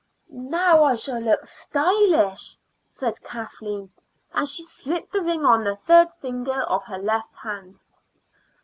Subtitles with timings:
[0.31, 2.57] "Now I shall look stylish,"
[2.87, 3.91] said Kathleen,
[4.33, 7.83] and she slipped the ring on the third finger of her left hand.